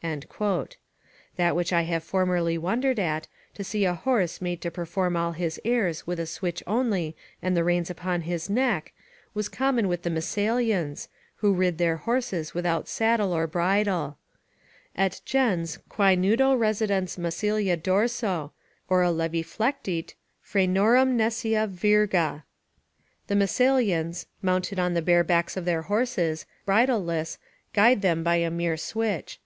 That 0.00 1.56
which 1.56 1.72
I 1.72 1.82
have 1.82 2.04
formerly 2.04 2.56
wondered 2.56 3.00
at, 3.00 3.26
to 3.54 3.64
see 3.64 3.84
a 3.84 3.94
horse 3.94 4.40
made 4.40 4.60
to 4.62 4.70
perform 4.70 5.16
all 5.16 5.32
his 5.32 5.60
airs 5.64 6.06
with 6.06 6.20
a 6.20 6.26
switch 6.26 6.62
only 6.68 7.16
and 7.42 7.56
the 7.56 7.64
reins 7.64 7.90
upon 7.90 8.20
his 8.20 8.48
neck, 8.48 8.92
was 9.34 9.48
common 9.48 9.88
with 9.88 10.02
the 10.04 10.10
Massilians, 10.10 11.08
who 11.38 11.52
rid 11.52 11.78
their 11.78 11.96
horses 11.96 12.54
without 12.54 12.86
saddle 12.86 13.32
or 13.32 13.48
bridle: 13.48 14.18
"Et 14.94 15.20
gens, 15.24 15.80
quae 15.88 16.14
nudo 16.14 16.54
residens 16.54 17.16
Massylia 17.18 17.76
dorso, 17.76 18.52
Ora 18.88 19.10
levi 19.10 19.42
flectit, 19.42 20.14
fraenorum 20.40 21.16
nescia, 21.16 21.66
virga." 21.68 22.44
["The 23.26 23.34
Massylians, 23.34 24.26
mounted 24.42 24.78
on 24.78 24.94
the 24.94 25.02
bare 25.02 25.24
backs 25.24 25.56
of 25.56 25.64
their 25.64 25.82
horses, 25.82 26.46
bridleless, 26.64 27.38
guide 27.72 28.00
them 28.02 28.22
by 28.22 28.36
a 28.36 28.48
mere 28.48 28.76
switch." 28.76 29.40